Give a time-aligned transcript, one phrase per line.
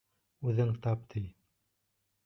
[0.51, 1.25] Үҙең тап, ти.